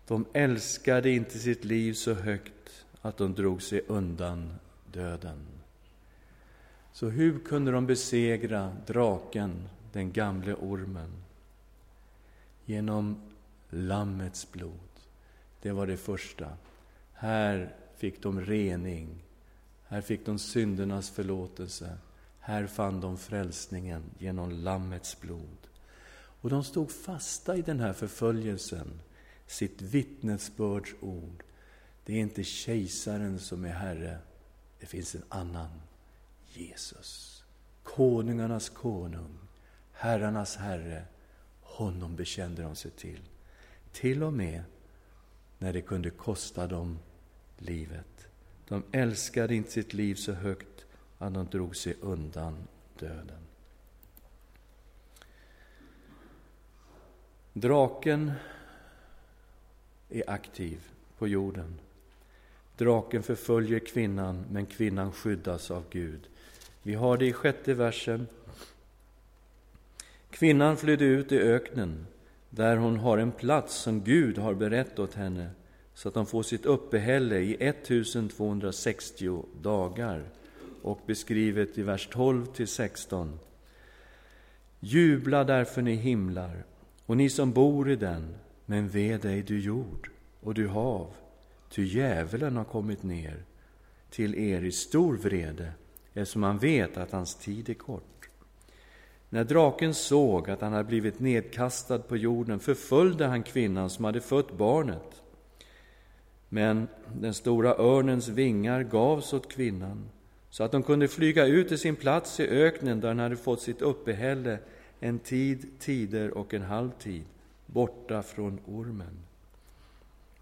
[0.07, 4.55] De älskade inte sitt liv så högt att de drog sig undan
[4.93, 5.47] döden.
[6.93, 11.11] Så hur kunde de besegra draken, den gamle ormen?
[12.65, 13.21] Genom
[13.71, 14.90] Lammets blod.
[15.63, 16.57] Det var det första.
[17.13, 19.23] Här fick de rening.
[19.87, 21.99] Här fick de syndernas förlåtelse.
[22.41, 25.69] Här fann de frälsningen genom Lammets blod.
[26.13, 29.01] Och de stod fasta i den här förföljelsen,
[29.47, 31.43] sitt vittnesbörds ord.
[32.05, 34.19] Det är inte kejsaren som är Herre,
[34.81, 35.71] det finns en annan,
[36.53, 37.45] Jesus.
[37.83, 39.39] Konungarnas konung,
[39.93, 41.05] herrarnas Herre,
[41.61, 43.21] honom bekände de sig till.
[43.93, 44.63] Till och med
[45.61, 46.99] när det kunde kosta dem
[47.59, 48.29] livet.
[48.69, 50.85] De älskade inte sitt liv så högt
[51.19, 52.57] att de drog sig undan
[52.99, 53.39] döden.
[57.53, 58.33] Draken
[60.09, 60.81] är aktiv
[61.19, 61.79] på jorden.
[62.77, 66.29] Draken förföljer kvinnan, men kvinnan skyddas av Gud.
[66.83, 68.27] Vi har det i sjätte versen.
[70.31, 72.07] Kvinnan flydde ut i öknen
[72.51, 75.51] där hon har en plats som Gud har berett åt henne
[75.95, 80.25] så att hon får sitt uppehälle i 1260 dagar.
[80.83, 83.39] Och beskrivet i vers 12 till 16.
[84.81, 86.65] Jubla därför ni himlar
[87.07, 88.35] och ni som bor i den,
[88.67, 91.13] men ve dig du jord och du hav,
[91.71, 93.45] ty djävulen har kommit ner
[94.11, 95.73] till er i stor vrede,
[96.15, 98.20] eftersom han vet att hans tid är kort.
[99.33, 104.21] När draken såg att han hade blivit nedkastad på jorden förföljde han kvinnan som hade
[104.21, 105.23] fött barnet.
[106.49, 110.09] Men den stora örnens vingar gavs åt kvinnan
[110.51, 113.61] så att hon kunde flyga ut till sin plats i öknen där hon hade fått
[113.61, 114.59] sitt uppehälle
[115.01, 117.25] en tid, tider och en halv tid,
[117.67, 119.19] borta från ormen.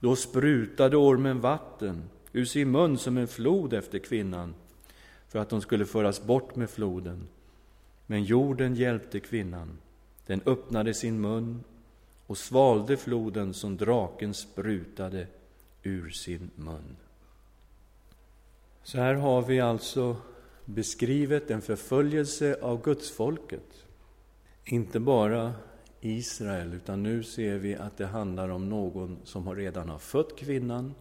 [0.01, 4.55] Då sprutade ormen vatten ur sin mun som en flod efter kvinnan
[5.28, 7.28] för att hon skulle föras bort med floden.
[8.11, 9.78] Men jorden hjälpte kvinnan.
[10.26, 11.64] Den öppnade sin mun
[12.26, 15.26] och svalde floden som draken sprutade
[15.82, 16.96] ur sin mun.
[18.82, 20.16] Så här har vi alltså
[20.64, 23.84] beskrivit en förföljelse av gudsfolket.
[24.64, 25.54] Inte bara
[26.00, 30.94] Israel, utan nu ser vi att det handlar om någon som redan har fött kvinnan.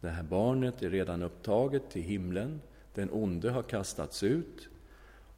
[0.00, 2.60] Det här barnet är redan upptaget till himlen.
[2.94, 4.68] Den onde har kastats ut.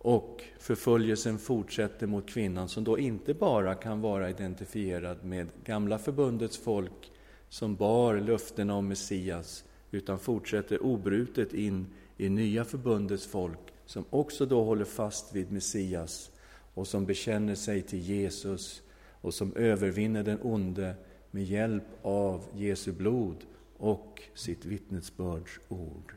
[0.05, 6.59] Och förföljelsen fortsätter mot kvinnan som då inte bara kan vara identifierad med gamla förbundets
[6.59, 7.13] folk
[7.49, 11.87] som bar löftena om Messias, utan fortsätter obrutet in
[12.17, 16.31] i nya förbundets folk som också då håller fast vid Messias
[16.75, 18.83] och som bekänner sig till Jesus
[19.21, 20.95] och som övervinner den onde
[21.31, 23.37] med hjälp av Jesu blod
[23.77, 26.15] och sitt vittnesbörds ord.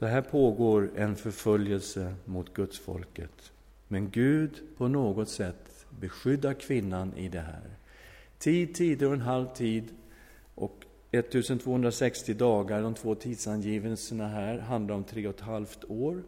[0.00, 3.52] Så här pågår en förföljelse mot Guds folket.
[3.88, 7.70] Men Gud på något sätt beskyddar kvinnan i det här.
[8.38, 9.84] Tid, tider och en halv tid
[10.54, 16.22] och 1260 dagar, de två tidsangivelserna här, handlar om tre och ett halvt år.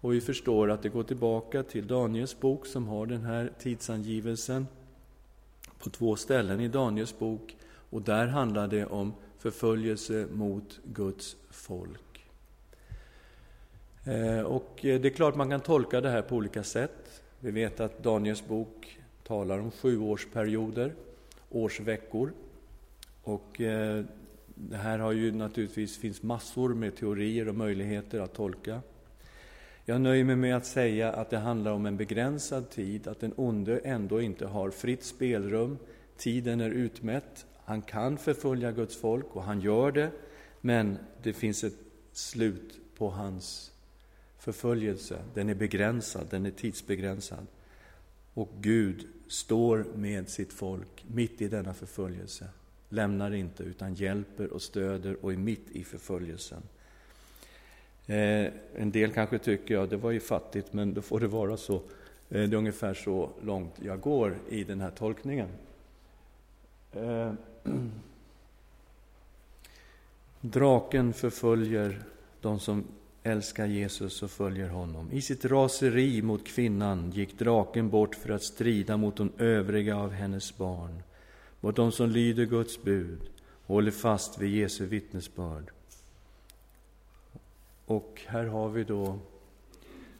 [0.00, 4.66] Och vi förstår att det går tillbaka till Daniels bok som har den här tidsangivelsen
[5.78, 7.56] på två ställen i Daniels bok.
[7.90, 12.13] Och där handlar det om förföljelse mot Guds folk.
[14.04, 17.22] Eh, och eh, det är klart man kan tolka det här på olika sätt.
[17.40, 20.94] Vi vet att Daniels bok talar om sjuårsperioder,
[21.50, 22.32] årsveckor.
[23.22, 24.04] Och eh,
[24.54, 28.80] det här har ju naturligtvis finns massor med teorier och möjligheter att tolka.
[29.84, 33.32] Jag nöjer mig med att säga att det handlar om en begränsad tid, att den
[33.36, 35.78] onde ändå inte har fritt spelrum.
[36.16, 37.46] Tiden är utmätt.
[37.64, 40.10] Han kan förfölja Guds folk och han gör det,
[40.60, 41.78] men det finns ett
[42.12, 43.73] slut på hans
[44.44, 45.18] förföljelse.
[45.34, 47.46] Den är begränsad, den är tidsbegränsad.
[48.34, 52.48] Och Gud står med sitt folk mitt i denna förföljelse.
[52.88, 56.62] Lämnar inte, utan hjälper och stöder och är mitt i förföljelsen.
[58.06, 61.56] Eh, en del kanske tycker, ja det var ju fattigt, men då får det vara
[61.56, 61.74] så.
[61.74, 61.80] Eh,
[62.28, 65.48] det är ungefär så långt jag går i den här tolkningen.
[66.92, 67.32] Eh,
[70.40, 72.02] draken förföljer
[72.40, 72.84] de som
[73.26, 75.12] älskar Jesus och följer honom.
[75.12, 80.10] I sitt raseri mot kvinnan gick draken bort för att strida mot de övriga av
[80.10, 81.02] hennes barn,
[81.60, 83.20] mot de som lyder Guds bud
[83.66, 85.70] och håller fast vid Jesu vittnesbörd.
[87.86, 89.18] Och här har vi då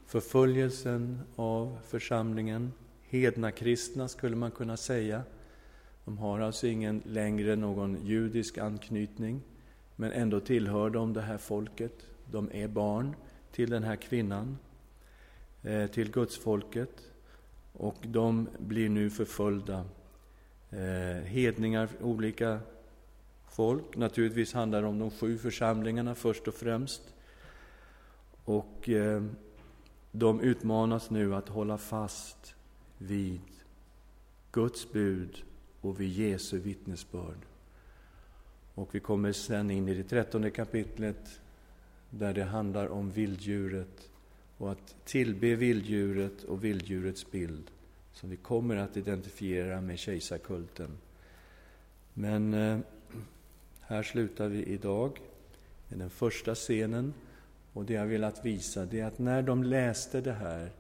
[0.07, 5.23] förföljelsen av församlingen, hedna kristna skulle man kunna säga.
[6.05, 9.41] De har alltså ingen längre någon judisk anknytning,
[9.97, 12.14] men ändå tillhör de det här folket.
[12.35, 13.17] De är barn
[13.53, 14.59] till den här kvinnan,
[15.63, 17.11] eh, till gudsfolket,
[17.73, 19.85] och de blir nu förföljda.
[20.71, 22.61] Eh, hedningar, olika
[23.49, 23.97] folk.
[23.97, 27.03] Naturligtvis handlar det om de sju församlingarna först och främst.
[28.45, 29.23] Och eh,
[30.13, 32.55] de utmanas nu att hålla fast
[32.99, 33.41] vid
[34.53, 35.43] Guds bud
[35.81, 37.39] och vid Jesu vittnesbörd.
[38.75, 41.41] Och vi kommer sen in i det trettonde kapitlet
[42.19, 44.11] där det handlar om vilddjuret
[44.59, 47.71] och att tillbe vilddjuret och vilddjurets bild
[48.13, 50.91] som vi kommer att identifiera med kejsarkulten.
[52.15, 52.79] Men eh,
[53.81, 55.21] här slutar vi idag
[55.89, 57.15] med den första scenen
[57.73, 60.71] och det jag velat visa det är att när de läste det här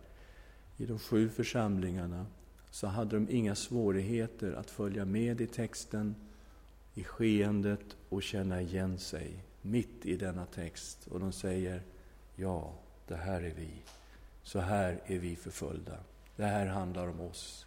[0.76, 2.26] i de sju församlingarna
[2.70, 6.14] så hade de inga svårigheter att följa med i texten,
[6.94, 11.06] i skeendet och känna igen sig mitt i denna text.
[11.06, 11.82] Och de säger,
[12.36, 12.72] ja,
[13.06, 13.82] det här är vi.
[14.42, 15.98] Så här är vi förföljda.
[16.36, 17.66] Det här handlar om oss.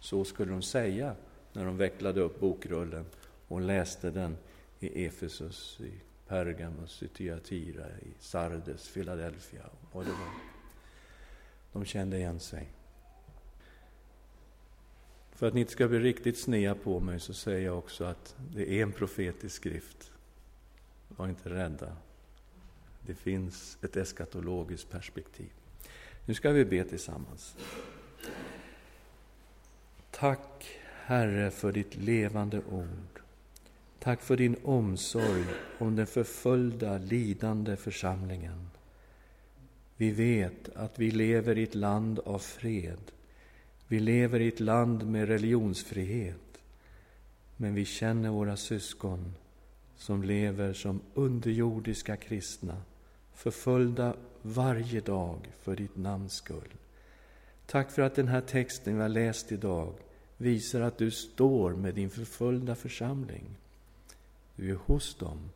[0.00, 1.16] Så skulle de säga
[1.52, 3.06] när de vecklade upp bokrullen
[3.48, 4.36] och läste den
[4.80, 5.92] i Efesus, i
[6.28, 10.30] Pergamus, i Thyatira, i Sardes, Philadelphia och vad det var.
[11.72, 12.68] De kände igen sig.
[15.32, 18.36] För att ni inte ska bli riktigt snea på mig så säger jag också att
[18.54, 20.12] det är en profetisk skrift.
[21.08, 21.96] Var inte rädda.
[23.06, 25.50] Det finns ett eskatologiskt perspektiv.
[26.24, 27.56] Nu ska vi be tillsammans.
[30.10, 30.68] Tack,
[31.04, 33.20] Herre, för ditt levande ord.
[33.98, 35.44] Tack för din omsorg
[35.78, 38.70] om den förföljda, lidande församlingen.
[39.96, 43.12] Vi vet att vi lever i ett land av fred.
[43.88, 46.62] Vi lever i ett land med religionsfrihet.
[47.56, 49.34] Men vi känner våra syskon
[49.96, 52.82] som lever som underjordiska kristna,
[53.34, 56.74] förföljda varje dag för ditt namns skull.
[57.66, 59.92] Tack för att den här texten vi har läst idag
[60.36, 63.44] visar att du står med din förföljda församling.
[64.56, 65.50] Du är hos dem,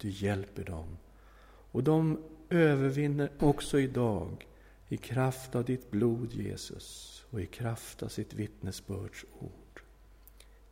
[0.00, 0.96] du hjälper dem.
[1.72, 2.18] Och de
[2.50, 4.46] övervinner också idag
[4.88, 9.82] i kraft av ditt blod, Jesus, och i kraft av sitt vittnesbörds ord.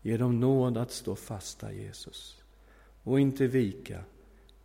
[0.02, 2.42] Ge dem nåd att stå fasta, Jesus,
[3.06, 4.04] och inte vika,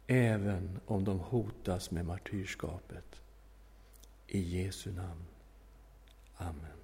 [0.07, 3.21] även om de hotas med martyrskapet.
[4.27, 5.25] I Jesu namn.
[6.37, 6.80] Amen.